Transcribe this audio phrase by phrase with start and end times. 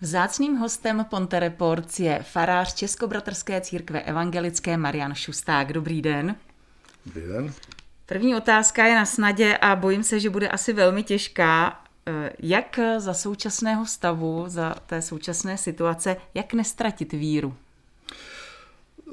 [0.00, 5.72] Vzácným hostem Ponte Reports je farář Českobratrské církve evangelické Marian Šusták.
[5.72, 6.36] Dobrý den.
[7.06, 7.52] Dobrý den.
[8.06, 11.80] První otázka je na snadě a bojím se, že bude asi velmi těžká.
[12.06, 17.54] Eh, jak za současného stavu, za té současné situace, jak nestratit víru?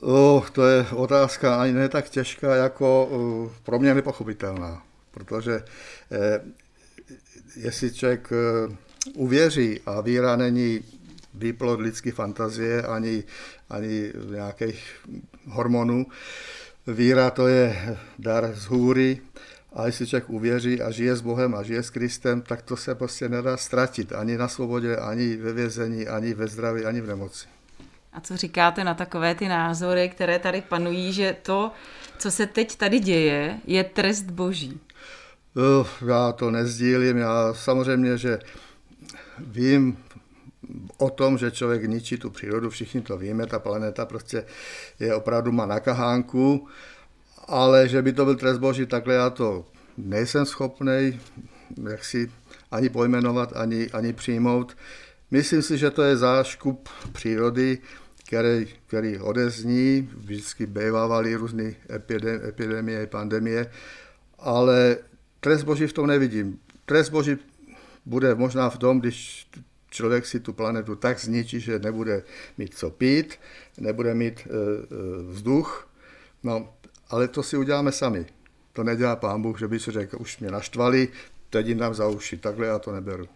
[0.02, 4.84] Oh, to je otázka ani ne tak těžká, jako uh, pro mě nepochopitelná.
[5.12, 5.64] Protože
[6.12, 6.42] eh,
[7.56, 8.76] jestli člověk eh,
[9.14, 10.82] uvěří a víra není
[11.34, 13.24] výplod lidské fantazie ani,
[13.70, 14.84] ani nějakých
[15.48, 16.06] hormonů,
[16.88, 19.22] víra to je dar z hůry
[19.74, 22.96] a jestli člověk uvěří a žije s Bohem a žije s Kristem, tak to se
[22.96, 27.48] prostě nedá ztratit ani na svobodě, ani ve vězení, ani ve zdraví, ani v nemoci.
[28.14, 31.72] A co říkáte na takové ty názory, které tady panují, že to,
[32.18, 34.80] co se teď tady děje, je trest boží?
[35.56, 37.18] Uh, já to nezdílím.
[37.18, 38.40] Já samozřejmě, že
[39.40, 39.98] vím
[40.98, 44.46] o tom, že člověk ničí tu přírodu, všichni to víme, ta planeta prostě
[45.00, 46.68] je opravdu má na kahánku,
[47.48, 49.66] ale že by to byl trest boží, takhle já to
[49.98, 51.20] nejsem schopný
[51.90, 52.32] jak si
[52.72, 54.78] ani pojmenovat, ani, ani přijmout.
[55.32, 57.78] Myslím si, že to je záškup přírody,
[58.28, 61.74] který, který odezní, vždycky bývávaly různé
[62.48, 63.72] epidemie, pandemie,
[64.40, 64.98] ale
[65.40, 66.60] trest boží v tom nevidím.
[66.86, 67.38] Trest boží
[68.06, 69.48] bude možná v tom, když
[69.90, 72.24] člověk si tu planetu tak zničí, že nebude
[72.58, 73.40] mít co pít,
[73.78, 75.90] nebude mít e, e, vzduch,
[76.44, 76.74] no,
[77.10, 78.26] ale to si uděláme sami.
[78.74, 81.08] To nedělá pán Bůh, že by si řekl, už mě naštvali,
[81.50, 83.28] teď jim dám za uši, takhle já to neberu.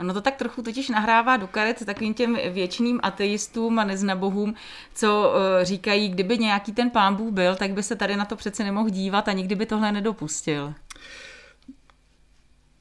[0.00, 4.54] Ono to tak trochu totiž nahrává do karet takovým těm věčným ateistům a neznabohům,
[4.94, 8.36] co uh, říkají, kdyby nějaký ten pán Bůh byl, tak by se tady na to
[8.36, 10.74] přece nemohl dívat a nikdy by tohle nedopustil.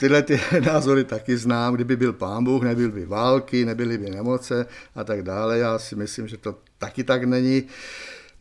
[0.01, 4.65] Tyhle ty názory taky znám, kdyby byl pán Bůh, nebyl by války, nebyly by nemoce
[4.95, 5.57] a tak dále.
[5.57, 7.63] Já si myslím, že to taky tak není.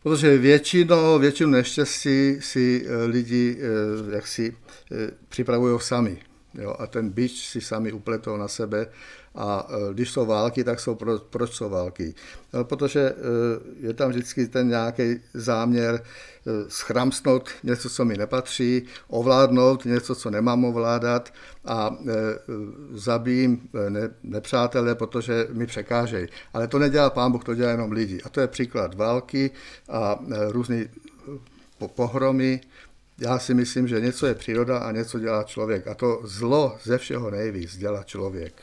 [0.03, 4.57] Protože většinou, většinu neštěstí si eh, lidi eh, jak si
[5.29, 6.19] připravují sami.
[6.55, 8.87] Jo, a ten bič si sami upletou na sebe
[9.35, 12.15] a e, když jsou války, tak jsou pro, proč jsou války?
[12.53, 13.15] No, protože e,
[13.87, 20.31] je tam vždycky ten nějaký záměr e, schramsnout něco, co mi nepatří, ovládnout něco, co
[20.31, 21.33] nemám ovládat
[21.65, 21.97] a
[22.93, 26.27] zabijím ne, nepřátelé, protože mi překážejí.
[26.53, 28.23] Ale to nedělá pán Bůh, to dělá jenom lidi.
[28.23, 29.51] A to je příklad války
[29.89, 30.19] a
[30.49, 30.89] různé
[31.87, 32.61] pohromy,
[33.21, 35.87] já si myslím, že něco je příroda a něco dělá člověk.
[35.87, 38.63] A to zlo ze všeho nejvíc dělá člověk.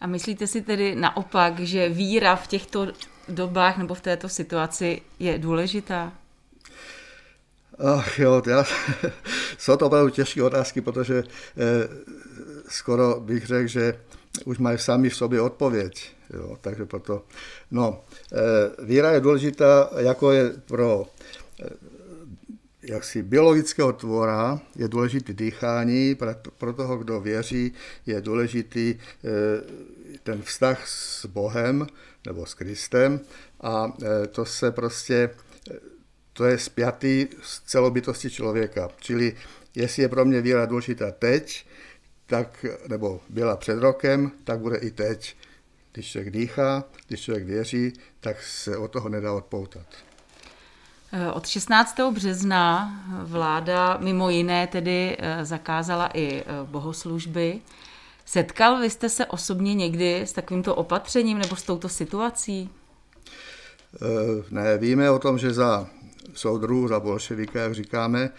[0.00, 2.88] A myslíte si tedy naopak, že víra v těchto
[3.28, 6.12] dobách nebo v této situaci je důležitá?
[7.78, 8.64] Ach jo, já,
[9.58, 11.88] jsou to opravdu těžké otázky, protože eh,
[12.68, 14.00] skoro bych řekl, že
[14.44, 16.12] už mají sami v sobě odpověď.
[16.34, 17.22] Jo, takže proto,
[17.70, 18.36] no, eh,
[18.84, 21.06] víra je důležitá, jako je pro
[21.62, 21.89] eh,
[22.82, 26.16] jaksi biologického tvora je důležitý dýchání,
[26.58, 27.72] pro toho, kdo věří,
[28.06, 29.28] je důležitý eh,
[30.22, 31.86] ten vztah s Bohem
[32.26, 33.20] nebo s Kristem
[33.60, 35.30] a eh, to se prostě,
[35.70, 35.74] eh,
[36.32, 38.88] to je spjatý s celou bytostí člověka.
[39.00, 39.36] Čili
[39.74, 41.66] jestli je pro mě víra důležitá teď,
[42.26, 45.36] tak, nebo byla před rokem, tak bude i teď.
[45.92, 49.86] Když člověk dýchá, když člověk věří, tak se od toho nedá odpoutat.
[51.12, 51.96] Eh, od 16.
[52.12, 57.60] března vláda mimo jiné tedy eh, zakázala i eh, bohoslužby.
[58.24, 62.70] Setkal vy jste se osobně někdy s takovýmto opatřením nebo s touto situací?
[64.50, 65.86] Ne, víme o tom, že za
[66.34, 68.30] soudruhu, za bolševika, jak říkáme,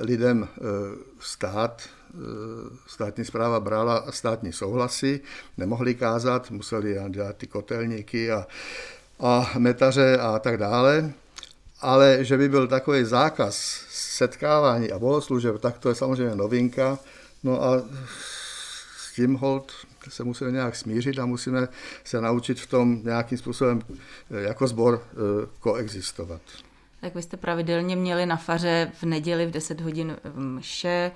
[0.00, 0.48] lidem
[1.20, 1.82] stát,
[2.86, 5.20] státní zpráva brala státní souhlasy,
[5.56, 8.46] nemohli kázat, museli dělat ty kotelníky a,
[9.20, 11.14] a metaře a tak dále
[11.84, 16.98] ale že by byl takový zákaz setkávání a bohoslužeb, tak to je samozřejmě novinka.
[17.42, 17.82] No a
[18.98, 19.72] s tím hold
[20.08, 21.68] se musíme nějak smířit a musíme
[22.04, 25.16] se naučit v tom nějakým způsobem eh, jako sbor eh,
[25.60, 26.40] koexistovat.
[27.00, 31.10] Tak vy jste pravidelně měli na faře v neděli v 10 hodin mše,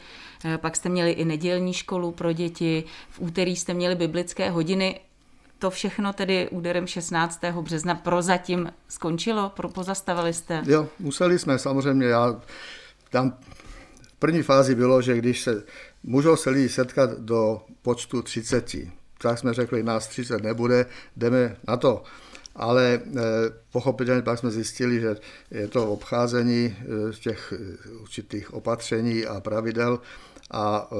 [0.44, 5.00] eh, pak jste měli i nedělní školu pro děti, v úterý jste měli biblické hodiny
[5.58, 7.40] to všechno tedy úderem 16.
[7.60, 9.52] března prozatím skončilo?
[9.74, 10.62] Pozastavili jste?
[10.66, 12.06] Jo, museli jsme samozřejmě.
[12.06, 12.40] Já,
[13.10, 13.38] tam
[14.02, 15.62] v první fázi bylo, že když se
[16.02, 18.76] můžou se lidi setkat do počtu 30,
[19.18, 22.02] tak jsme řekli, nás 30 nebude, jdeme na to.
[22.56, 23.00] Ale e,
[23.72, 25.16] pochopitelně pak jsme zjistili, že
[25.50, 30.00] je to obcházení e, těch e, určitých opatření a pravidel
[30.50, 30.90] a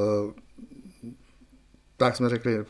[1.96, 2.64] tak jsme řekli,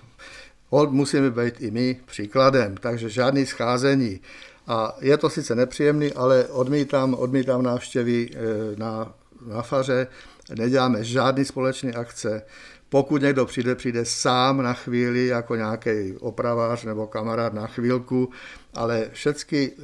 [0.70, 4.20] Hold musíme být i my příkladem, takže žádný scházení.
[4.66, 8.38] A je to sice nepříjemný, ale odmítám, odmítám návštěvy eh,
[8.76, 9.12] na,
[9.46, 10.06] na faře,
[10.54, 12.42] neděláme žádný společné akce.
[12.88, 18.30] Pokud někdo přijde, přijde sám na chvíli, jako nějaký opravář nebo kamarád na chvílku,
[18.74, 19.82] ale všechny eh,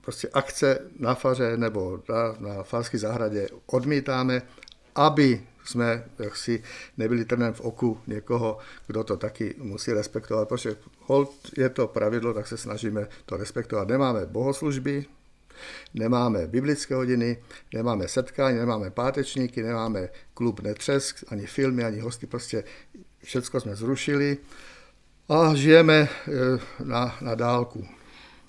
[0.00, 4.42] prostě akce na faře nebo na, na farské zahradě odmítáme,
[4.94, 6.62] aby jsme jaksi
[6.96, 12.34] nebyli trnem v oku někoho, kdo to taky musí respektovat, protože hold je to pravidlo,
[12.34, 13.88] tak se snažíme to respektovat.
[13.88, 15.04] Nemáme bohoslužby,
[15.94, 17.42] nemáme biblické hodiny,
[17.74, 22.64] nemáme setkání, nemáme pátečníky, nemáme klub Netřesk, ani filmy, ani hosty, prostě
[23.24, 24.38] všechno jsme zrušili
[25.28, 27.86] a žijeme eh, na, na dálku.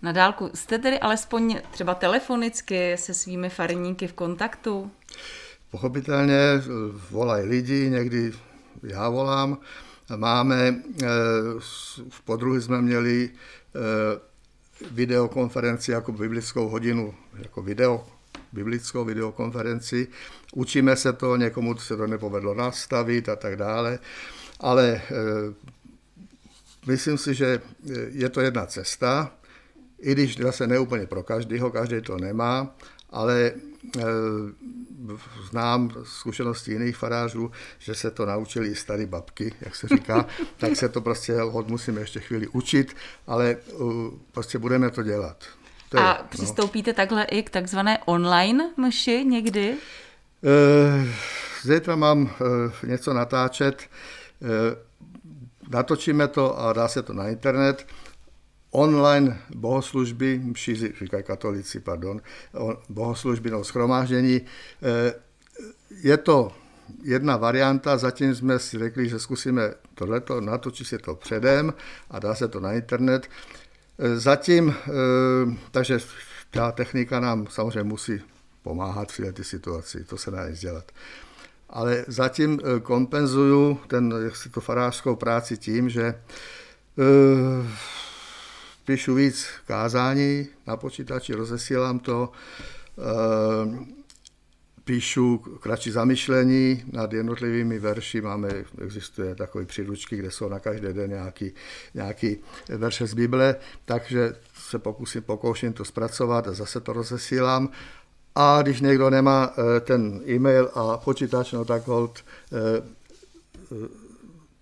[0.02, 0.50] Na dálku.
[0.54, 4.92] Jste tedy alespoň třeba telefonicky se svými farníky v kontaktu?
[5.76, 6.62] Pochopitelně eh,
[7.12, 8.32] volají lidi, někdy
[8.84, 9.58] já volám.
[10.16, 11.08] Máme, eh,
[12.10, 14.20] v podruhy jsme měli eh,
[14.92, 18.08] videokonferenci jako biblickou hodinu, jako video,
[18.52, 20.08] biblickou videokonferenci.
[20.54, 24.00] Učíme se to, někomu se to nepovedlo nastavit a tak dále,
[24.60, 25.02] ale
[26.88, 27.62] myslím si, že
[28.10, 29.32] je to jedna cesta,
[30.00, 32.76] i když zase neúplně pro každého, každý to nemá,
[33.10, 33.54] ale
[35.50, 40.26] znám zkušenosti jiných farářů, že se to naučili i staré babky, jak se říká,
[40.58, 42.96] tak se to prostě hod musíme ještě chvíli učit,
[43.28, 45.44] ale uh, prostě budeme to dělat.
[45.90, 46.28] To A je, no.
[46.30, 46.96] přistoupíte no.
[46.96, 49.78] takhle i k takzvané online mši někdy?
[50.42, 51.08] Uh,
[51.64, 52.30] zítra mám uh,
[52.90, 53.90] něco natáčet,
[54.40, 54.50] uh,
[55.70, 57.88] natočíme to a dá se to na internet
[58.76, 62.22] online bohoslužby, mši říkají katolici, pardon,
[62.90, 64.42] bohoslužby nebo schromáždění.
[64.84, 65.14] Eh,
[66.04, 66.52] je to
[67.04, 71.74] jedna varianta, zatím jsme si řekli, že zkusíme tohleto, natočí se to předem
[72.10, 73.28] a dá se to na internet.
[74.00, 74.92] Eh, zatím, eh,
[75.72, 76.00] takže
[76.52, 78.22] ta technika nám samozřejmě musí
[78.64, 80.92] pomáhat v této situaci, to se dá nic dělat.
[81.70, 86.16] Ale zatím kompenzuju ten, jak si to farářskou práci tím, že
[88.86, 92.32] píšu víc kázání na počítači, rozesílám to,
[92.98, 93.86] eh,
[94.84, 98.22] píšu kratší zamyšlení nad jednotlivými verši.
[98.22, 98.50] Máme,
[98.82, 101.52] existuje takový příručky, kde jsou na každý den nějaký,
[101.94, 102.38] nějaký
[102.70, 103.56] verše z Bible,
[103.86, 107.70] takže se pokusím, pokouším to zpracovat a zase to rozesílám.
[108.36, 112.20] A když někdo nemá eh, ten e-mail a počítač, no tak hold,
[112.54, 112.82] eh,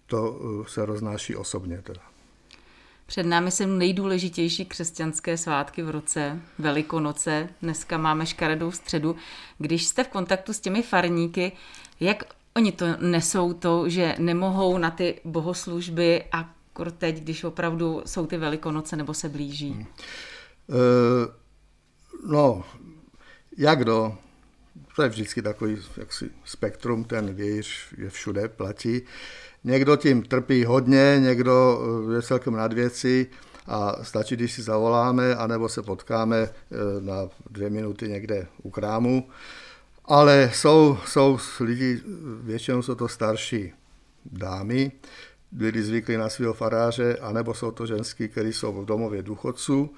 [0.05, 1.81] to se roznáší osobně.
[1.81, 2.12] Teda.
[3.13, 7.49] Před námi jsou nejdůležitější křesťanské svátky v roce, Velikonoce.
[7.61, 9.15] Dneska máme škaredou středu.
[9.57, 11.51] Když jste v kontaktu s těmi farníky,
[11.99, 12.23] jak
[12.55, 16.53] oni to nesou to, že nemohou na ty bohoslužby a
[16.97, 19.69] teď, když opravdu jsou ty Velikonoce nebo se blíží?
[19.69, 19.85] Hmm.
[20.67, 22.63] Uh, no,
[23.57, 24.17] jak do?
[24.95, 29.01] To je vždycky takový jaksi spektrum, ten věř je všude, platí.
[29.63, 31.81] Někdo tím trpí hodně, někdo
[32.11, 33.27] eh, je celkem nad věci
[33.67, 36.51] a stačí, když si zavoláme, anebo se potkáme eh,
[36.99, 39.29] na dvě minuty někde u krámu.
[40.05, 42.01] Ale jsou, jsou lidi,
[42.41, 43.73] většinou jsou to starší
[44.25, 44.91] dámy,
[45.51, 49.93] byli zvyklí na svého faráře, anebo jsou to ženský, kteří jsou v domově důchodců,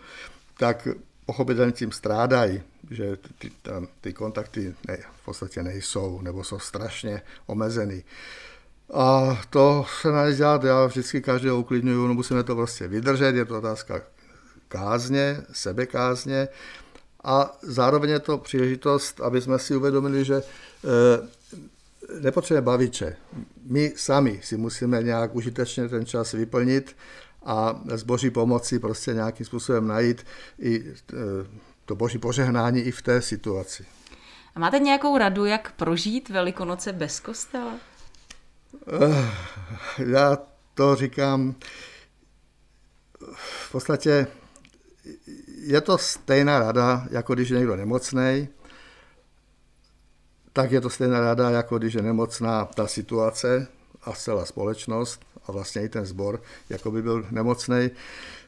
[0.57, 0.87] tak
[1.25, 7.21] pochopitelně tím strádají, že ty, tam, ty kontakty ne, v podstatě nejsou, nebo jsou strašně
[7.45, 8.03] omezený.
[8.93, 13.57] A to se nedá já vždycky každého uklidňuju, no musíme to prostě vydržet, je to
[13.57, 14.01] otázka
[14.67, 16.47] kázně, sebekázně
[17.23, 20.41] a zároveň je to příležitost, aby jsme si uvědomili, že e,
[22.19, 23.15] nepotřebujeme baviče.
[23.65, 26.95] My sami si musíme nějak užitečně ten čas vyplnit
[27.45, 30.25] a z boží pomoci prostě nějakým způsobem najít
[30.59, 30.93] i e,
[31.85, 33.85] to boží požehnání i v té situaci.
[34.55, 37.73] A máte nějakou radu, jak prožít Velikonoce bez kostela?
[38.87, 39.31] Eh,
[39.97, 40.37] já
[40.73, 41.55] to říkám,
[43.33, 44.27] v podstatě
[45.57, 48.47] je to stejná rada, jako když je někdo nemocný,
[50.53, 53.67] tak je to stejná rada, jako když je nemocná ta situace
[54.03, 57.91] a celá společnost a vlastně i ten sbor, jako by byl nemocný.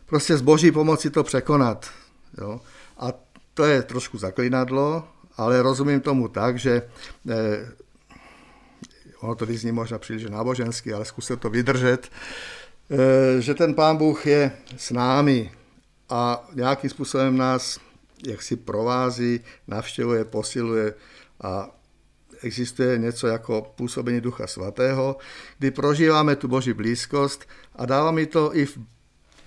[0.06, 1.90] Prostě s boží pomoci to překonat.
[2.38, 2.62] Jo?
[2.98, 3.14] A
[3.54, 5.08] to je trošku zaklinadlo,
[5.38, 6.82] ale rozumím tomu tak, že
[7.30, 7.72] eh,
[9.28, 14.26] ono to vyzní možná příliš nábožensky, ale zkuste to vydržet, eh, že ten pán Bůh
[14.26, 15.52] je s námi
[16.10, 17.80] a nějakým způsobem nás
[18.28, 20.94] jak si provází, navštěvuje, posiluje
[21.42, 21.70] a
[22.42, 25.18] existuje něco jako působení Ducha Svatého,
[25.60, 28.78] kdy prožíváme tu Boží blízkost a dává mi to i v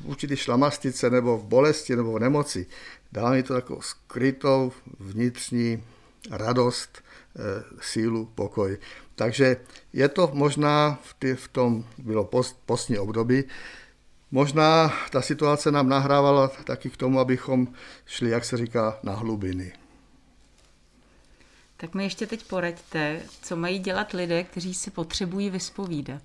[0.04, 2.66] určitý šlamastice nebo v bolesti nebo v nemoci.
[3.12, 5.82] Dává mi to takovou skrytou vnitřní
[6.30, 7.02] radost,
[7.36, 8.78] eh, sílu, pokoj.
[9.20, 9.56] Takže
[9.92, 13.44] je to možná v, ty, v tom, bylo post, postní období,
[14.30, 17.68] možná ta situace nám nahrávala taky k tomu, abychom
[18.06, 19.72] šli, jak se říká, na hlubiny.
[21.76, 26.22] Tak mi ještě teď poraďte, co mají dělat lidé, kteří se potřebují vyspovídat.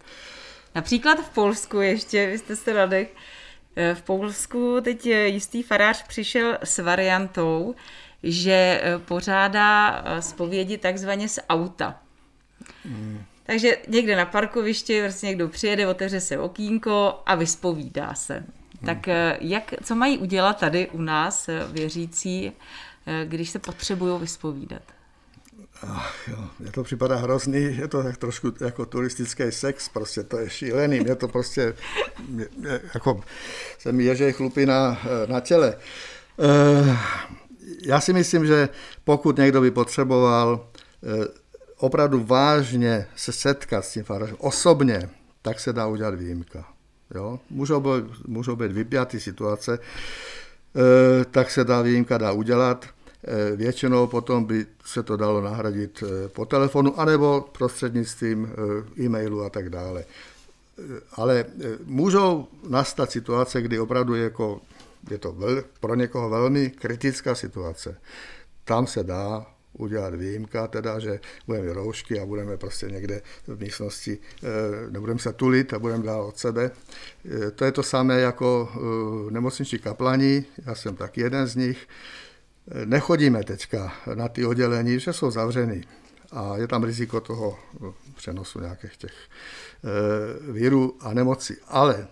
[0.75, 3.09] Například v Polsku ještě, vy jste se radek,
[3.93, 7.75] v Polsku teď jistý farář přišel s variantou,
[8.23, 12.04] že pořádá zpovědi takzvaně z auta.
[13.43, 18.33] Takže někde na parkovišti vlastně někdo přijede, otevře se okýnko a vyspovídá se.
[18.33, 18.45] Hmm.
[18.85, 19.07] Tak
[19.41, 22.51] jak, co mají udělat tady u nás věřící,
[23.25, 24.81] když se potřebují vyspovídat?
[25.81, 30.37] Ach, jo, mně to připadá hrozný, je to tak trošku jako turistický sex, prostě to
[30.37, 31.73] je šílený, mě to prostě,
[32.27, 32.45] mě,
[32.93, 33.23] jako
[33.79, 35.77] se mi ježej chlupy na, na těle.
[36.39, 36.97] E,
[37.81, 38.69] já si myslím, že
[39.03, 40.67] pokud někdo by potřeboval
[41.03, 41.27] e,
[41.77, 45.09] opravdu vážně se setkat s tím farářem osobně,
[45.41, 46.65] tak se dá udělat výjimka.
[47.15, 47.39] Jo?
[47.49, 52.85] Můžou, být, můžou být vypjatý situace, e, tak se dá výjimka dá udělat.
[53.27, 58.49] Eh, většinou potom by se to dalo nahradit eh, po telefonu anebo prostřednictvím
[58.97, 60.05] eh, e-mailu a tak dále.
[61.11, 61.45] Ale
[61.85, 64.61] můžou nastat situace, kdy opravdu je, jako,
[65.09, 67.97] je to vel, pro někoho velmi kritická situace.
[68.63, 69.45] Tam se dá
[69.77, 74.17] udělat výjimka, teda, že budeme roušky a budeme prostě někde v místnosti,
[74.89, 76.71] nebudeme se tulit a budeme dál od sebe.
[77.55, 78.69] To je to samé jako
[79.29, 81.87] nemocniční kaplani, já jsem tak jeden z nich,
[82.85, 85.83] nechodíme teďka na ty oddělení, že jsou zavřený
[86.31, 87.59] a je tam riziko toho
[88.15, 91.53] přenosu nějakých těch eh, vírů a nemocí.
[91.67, 92.07] Ale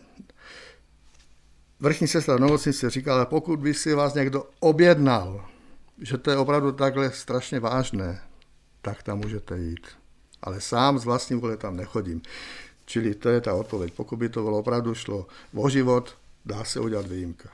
[1.79, 5.45] vrchní sestra nemocnice říkala, pokud by si vás někdo objednal,
[6.01, 8.21] že to je opravdu takhle strašně vážné,
[8.81, 9.87] tak tam můžete jít.
[10.41, 12.21] Ale sám z vlastní vůle tam nechodím.
[12.85, 13.93] Čili to je ta odpověď.
[13.93, 17.49] Pokud by to bylo opravdu šlo o život, dá se udělat výjimka.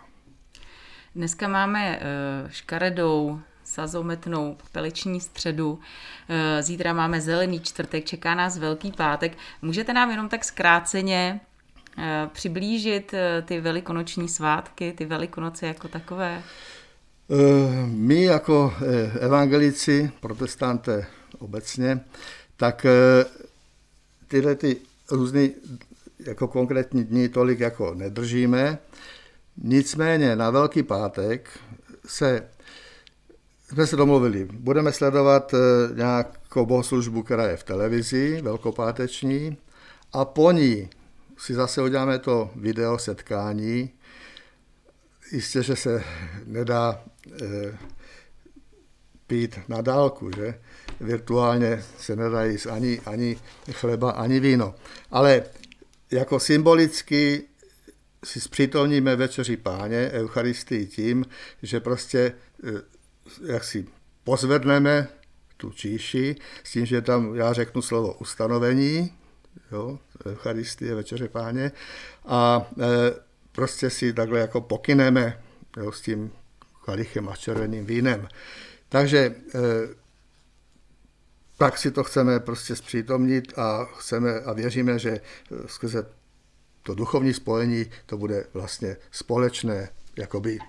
[1.16, 5.80] Dneska máme eh, škaredou, sazometnou popeleční středu.
[6.30, 9.38] Eh, zítra máme zelený čtvrtek, čeká nás velký pátek.
[9.62, 11.42] Můžete nám jenom tak zkráceně
[11.98, 13.14] eh, přiblížit
[13.46, 16.44] ty velikonoční svátky, ty velikonoce jako takové?
[17.86, 18.74] My jako
[19.20, 21.08] evangelici, protestanté
[21.40, 22.00] obecně,
[22.58, 22.86] tak
[24.28, 24.78] tyhle ty
[25.12, 25.50] různé
[26.20, 28.80] jako konkrétní dny tolik jako nedržíme,
[29.64, 31.50] Nicméně na Velký pátek
[32.06, 32.50] se,
[33.74, 35.58] jsme se domluvili, budeme sledovat eh,
[35.96, 39.58] nějakou bohoslužbu, která je v televizi, velkopáteční,
[40.14, 40.90] a po ní
[41.38, 43.90] si zase uděláme to video setkání.
[45.32, 46.04] Jistě, že se
[46.46, 47.04] nedá
[47.42, 47.78] e,
[49.28, 50.60] pít na dálku, že?
[51.00, 53.38] Virtuálně se nedá jíst ani, ani
[53.72, 54.76] chleba, ani víno.
[55.12, 55.44] Ale
[56.12, 57.44] jako symbolicky
[58.26, 61.26] si zpřítomníme večeři páně, Eucharistii tím,
[61.64, 62.34] že prostě
[62.64, 62.82] eh,
[63.46, 63.88] jak si
[64.24, 65.08] pozvedneme
[65.58, 69.14] tu číši, s tím, že tam já řeknu slovo ustanovení,
[69.72, 71.72] jo, Eucharistie, večeře páně,
[72.26, 72.86] a e,
[73.52, 75.42] prostě si takhle jako pokyneme
[75.78, 76.32] jo, s tím
[76.86, 78.28] kalichem a červeným vínem.
[78.90, 79.36] Takže e,
[81.58, 85.22] tak si to chceme prostě zpřítomnit a chceme a věříme, že
[85.66, 86.06] skrze
[86.84, 90.60] to duchovní spojení, to bude vlastně společné jakoby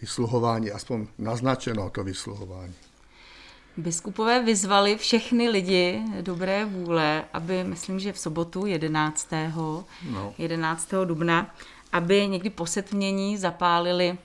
[0.00, 2.74] vysluhování, aspoň naznačeno to vysluhování.
[3.76, 9.28] Biskupové vyzvali všechny lidi dobré vůle, aby, myslím, že v sobotu 11.
[10.10, 10.34] No.
[10.38, 10.90] 11.
[11.04, 11.54] dubna,
[11.92, 14.18] aby někdy po setmění zapálili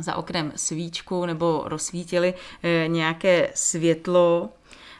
[0.00, 4.50] za oknem svíčku nebo rozsvítili eh, nějaké světlo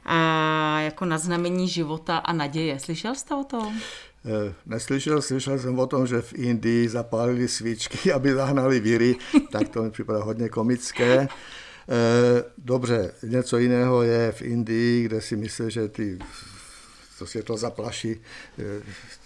[0.04, 2.78] a jako na znamení života a naděje.
[2.78, 3.80] Slyšel jste o tom?
[4.26, 9.16] Eh, neslyšel, slyšel jsem o tom, že v Indii zapálili svíčky, aby zahnali víry,
[9.52, 11.28] tak to mi připadá hodně komické.
[11.88, 16.18] Eh, dobře, něco jiného je v Indii, kde si myslí, že ty,
[17.18, 18.20] to světlo zaplaší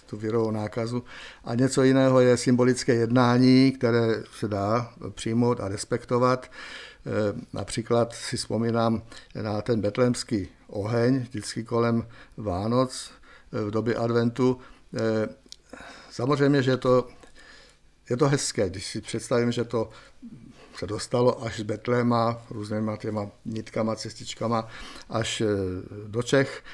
[0.08, 1.04] tu virovou nákazu.
[1.44, 6.50] A něco jiného je symbolické jednání, které se dá přijmout a respektovat.
[7.52, 9.02] Například si vzpomínám
[9.42, 13.10] na ten betlemský oheň, vždycky kolem Vánoc
[13.52, 14.60] v době adventu,
[14.94, 15.28] Eh,
[16.10, 17.08] samozřejmě, že to,
[18.10, 19.90] je to hezké, když si představím, že to
[20.76, 24.68] se dostalo až z Betléma různýma těma nitkama, cestičkama
[25.08, 25.42] až
[26.06, 26.64] do Čech.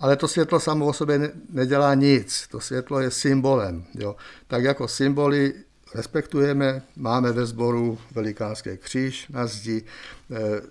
[0.00, 2.46] Ale to světlo samo o sobě nedělá nic.
[2.50, 3.84] To světlo je symbolem.
[3.94, 4.16] Jo.
[4.46, 5.54] Tak jako symboly
[5.94, 9.84] respektujeme, máme ve sboru velikánský kříž na zdi,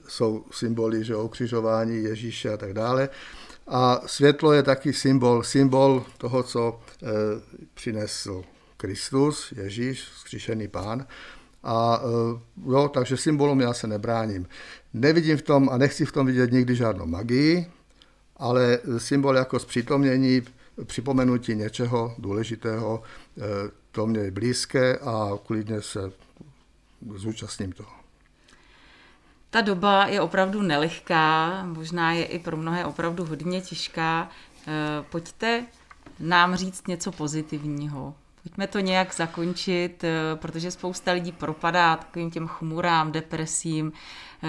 [0.07, 3.09] jsou symboly že ukřižování Ježíše a tak dále.
[3.67, 7.07] A světlo je taky symbol, symbol toho, co e,
[7.73, 8.43] přinesl
[8.77, 11.05] Kristus, Ježíš, skříšený pán.
[11.63, 14.47] A e, jo, takže symbolům já se nebráním.
[14.93, 17.71] Nevidím v tom a nechci v tom vidět nikdy žádnou magii,
[18.37, 20.41] ale symbol jako zpřítomnění,
[20.85, 23.03] připomenutí něčeho důležitého,
[23.37, 23.41] e,
[23.91, 26.11] to mě je blízké a klidně se
[27.15, 27.97] zúčastním toho.
[29.49, 34.29] Ta doba je opravdu nelehká, možná je i pro mnohé opravdu hodně těžká.
[34.67, 35.65] Eh, pojďte
[36.19, 38.15] nám říct něco pozitivního.
[38.47, 43.91] Pojďme to nějak zakončit, eh, protože spousta lidí propadá takovým těm chmurám, depresím,
[44.43, 44.47] eh,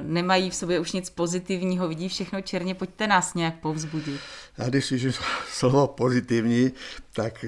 [0.00, 2.74] nemají v sobě už nic pozitivního, vidí všechno černě.
[2.74, 4.20] Pojďte nás nějak povzbudit.
[4.58, 6.72] Já když už slovo pozitivní,
[7.12, 7.44] tak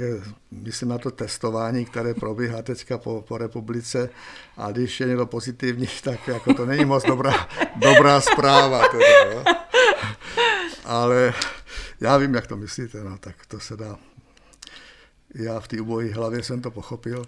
[0.50, 4.10] myslím na to testování, které probíhá teďka po, po republice
[4.56, 8.88] a když je někdo pozitivní, tak jako to není moc dobrá, dobrá zpráva.
[8.88, 9.44] Teda, jo?
[10.84, 11.34] Ale
[12.00, 13.98] já vím, jak to myslíte, no, tak to se dá
[15.38, 17.26] já v té ubojí hlavě jsem to pochopil.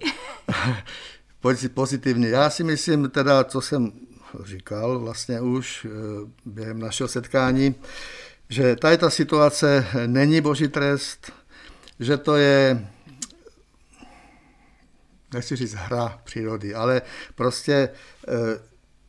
[1.74, 2.28] Pozitivně.
[2.28, 3.92] Já si myslím teda, co jsem
[4.44, 5.90] říkal vlastně už eh,
[6.44, 7.74] během našeho setkání,
[8.48, 11.32] že tady ta situace není boží trest,
[12.00, 12.88] že to je,
[15.34, 17.02] nechci říct hra přírody, ale
[17.34, 17.88] prostě
[18.28, 18.60] eh,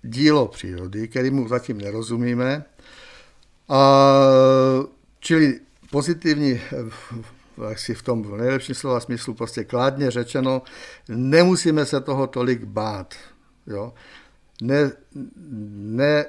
[0.01, 2.65] dílo přírody, kterému zatím nerozumíme.
[3.69, 4.13] A,
[5.19, 6.61] čili pozitivní
[7.75, 10.61] si v tom nejlepším slova smyslu prostě kládně řečeno,
[11.09, 13.15] nemusíme se toho tolik bát.
[13.67, 13.93] Jo?
[14.61, 14.91] Ne,
[15.75, 16.25] ne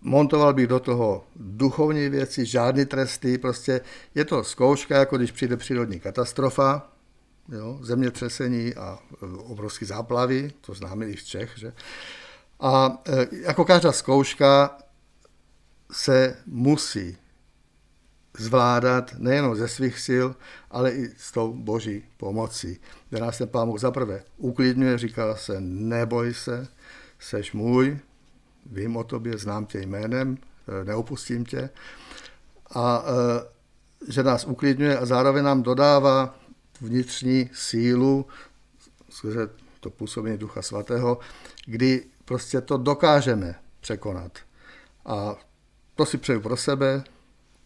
[0.00, 3.80] montoval bych do toho duchovní věci, žádný tresty, prostě
[4.14, 6.92] je to zkouška, jako když přijde přírodní katastrofa,
[7.48, 11.72] jo, zemětřesení a e, obrovské záplavy, to známe i z Čech, že?
[12.60, 14.78] A e, jako každá zkouška
[15.92, 17.16] se musí
[18.40, 20.26] zvládat nejenom ze svých sil,
[20.70, 22.80] ale i s tou boží pomocí.
[23.08, 26.68] Kde nás ten pán zaprvé uklidňuje, říká se, neboj se,
[27.18, 27.98] seš můj,
[28.66, 31.70] vím o tobě, znám tě jménem, eh, neopustím tě.
[32.74, 36.34] A eh, že nás uklidňuje a zároveň nám dodává
[36.80, 38.26] vnitřní sílu
[39.10, 39.48] skrze
[39.80, 41.18] to působení Ducha Svatého,
[41.66, 44.38] kdy prostě to dokážeme překonat.
[45.06, 45.34] A
[45.94, 47.04] to si přeju pro sebe,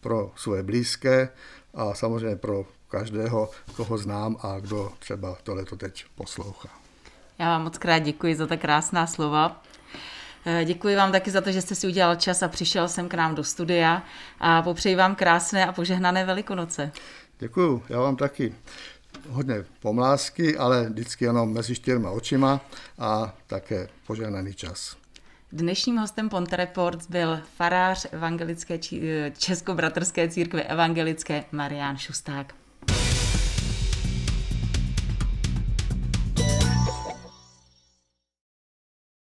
[0.01, 1.29] pro svoje blízké
[1.73, 6.69] a samozřejmě pro každého, koho znám a kdo třeba tohleto teď poslouchá.
[7.39, 9.63] Já vám moc krát děkuji za ta krásná slova.
[10.45, 13.13] Eh, děkuji vám taky za to, že jste si udělal čas a přišel jsem k
[13.13, 14.03] nám do studia
[14.39, 16.91] a popřeji vám krásné a požehnané velikonoce.
[17.39, 18.55] Děkuji, já vám taky.
[19.29, 22.61] Hodně pomlásky, ale vždycky jenom mezi čtyřma očima
[22.99, 25.00] a také požehnaný čas.
[25.53, 28.79] Dnešním hostem Ponte Reports byl farář evangelické
[29.37, 32.60] Českobratrské církve evangelické Marián Šusták.